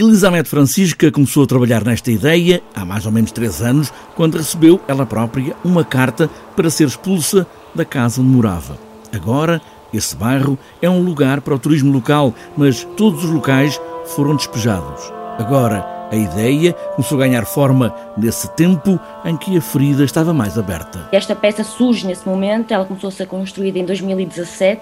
[0.00, 4.80] Elizabeth Francisca começou a trabalhar nesta ideia há mais ou menos três anos, quando recebeu
[4.86, 8.78] ela própria uma carta para ser expulsa da casa onde morava.
[9.12, 9.60] Agora,
[9.92, 15.02] esse bairro é um lugar para o turismo local, mas todos os locais foram despejados.
[15.36, 20.56] Agora, a ideia começou a ganhar forma nesse tempo em que a ferida estava mais
[20.56, 21.08] aberta.
[21.10, 24.80] Esta peça surge nesse momento, ela começou a ser construída em 2017,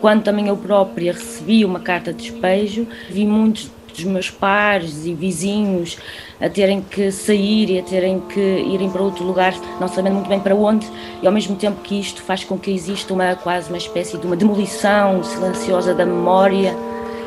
[0.00, 2.86] quando também eu própria recebi uma carta de despejo.
[3.10, 5.98] Vi muitos dos meus pares e vizinhos
[6.40, 10.28] a terem que sair e a terem que irem para outro lugar, não sabendo muito
[10.28, 10.86] bem para onde,
[11.22, 14.26] e ao mesmo tempo que isto faz com que exista uma quase uma espécie de
[14.26, 16.76] uma demolição silenciosa da memória.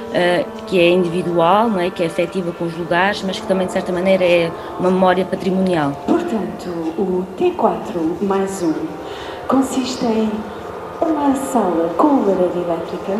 [0.05, 1.89] Uh, que é individual, não é?
[1.89, 5.25] que é afetiva com os lugares, mas que também, de certa maneira, é uma memória
[5.25, 5.91] patrimonial.
[6.07, 8.73] Portanto, o T4 mais um
[9.49, 10.31] consiste em
[11.01, 13.17] uma sala com lareira elétrica,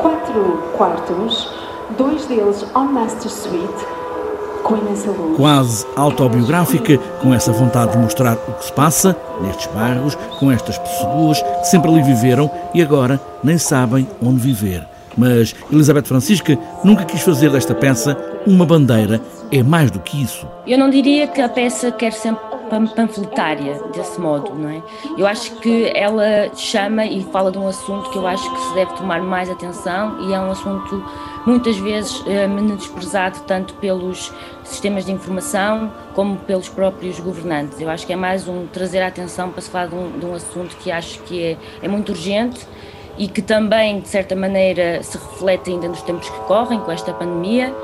[0.00, 1.48] quatro quartos,
[1.96, 3.86] dois deles on Master Suite,
[4.62, 5.36] com imensa luz.
[5.36, 10.78] Quase autobiográfica, com essa vontade de mostrar o que se passa nestes bairros, com estas
[10.78, 14.86] pessoas que sempre ali viveram e agora nem sabem onde viver.
[15.16, 19.20] Mas Elizabeth Francisca nunca quis fazer desta peça uma bandeira,
[19.50, 20.46] é mais do que isso.
[20.66, 22.50] Eu não diria que a peça quer sempre
[22.94, 24.80] panfletária desse modo, não é?
[25.18, 28.74] Eu acho que ela chama e fala de um assunto que eu acho que se
[28.74, 31.04] deve tomar mais atenção e é um assunto
[31.46, 34.32] muitas vezes é, menosprezado tanto pelos
[34.64, 37.80] sistemas de informação como pelos próprios governantes.
[37.80, 40.26] Eu acho que é mais um trazer a atenção para se falar de um, de
[40.26, 42.66] um assunto que acho que é, é muito urgente
[43.18, 47.12] e que também, de certa maneira, se reflete ainda nos tempos que correm com esta
[47.12, 47.74] pandemia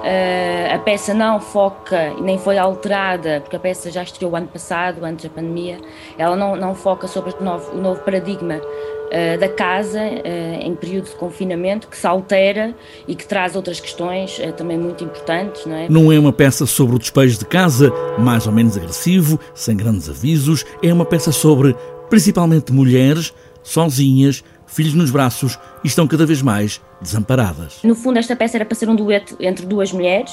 [0.00, 5.04] Uh, a peça não foca nem foi alterada, porque a peça já estreou ano passado,
[5.04, 5.78] antes da pandemia.
[6.16, 10.74] Ela não, não foca sobre o novo, o novo paradigma uh, da casa uh, em
[10.74, 12.74] período de confinamento, que se altera
[13.06, 15.66] e que traz outras questões também muito importantes.
[15.66, 15.88] Não é?
[15.88, 20.08] não é uma peça sobre o despejo de casa, mais ou menos agressivo, sem grandes
[20.08, 20.64] avisos.
[20.82, 21.76] É uma peça sobre,
[22.08, 27.80] principalmente, mulheres sozinhas filhos nos braços e estão cada vez mais desamparadas.
[27.82, 30.32] No fundo, esta peça era para ser um dueto entre duas mulheres,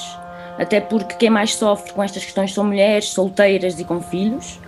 [0.58, 4.58] até porque quem mais sofre com estas questões são mulheres solteiras e com filhos.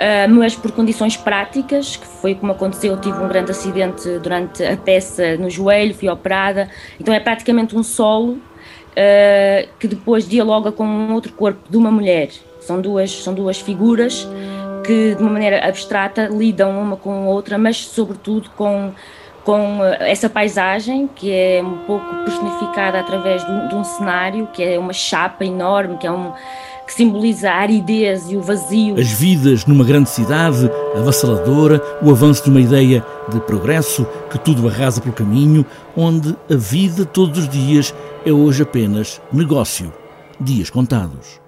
[0.00, 4.64] Uh, mas por condições práticas, que foi como aconteceu, eu tive um grande acidente durante
[4.64, 10.72] a peça no joelho, fui operada, então é praticamente um solo uh, que depois dialoga
[10.72, 12.30] com um outro corpo de uma mulher.
[12.60, 14.26] São duas, são duas figuras
[14.84, 18.92] que de uma maneira abstrata lidam uma com a outra, mas sobretudo com
[19.44, 24.46] com eh, essa paisagem que é um pouco personificada através de um, de um, cenário
[24.52, 26.32] que é uma chapa enorme, que é um
[26.86, 28.98] que simboliza a aridez e o vazio.
[28.98, 34.66] As vidas numa grande cidade avassaladora, o avanço de uma ideia de progresso que tudo
[34.66, 35.64] arrasa pelo caminho,
[35.96, 37.94] onde a vida todos os dias
[38.26, 39.92] é hoje apenas negócio,
[40.40, 41.40] dias contados.